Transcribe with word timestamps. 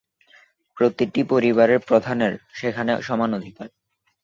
প্রতিটি 0.77 1.21
পরিবারের 1.23 1.79
প্রধানের 1.87 2.33
সেখানে 2.53 2.91
সমান 3.01 3.29
অধিকার। 3.33 3.67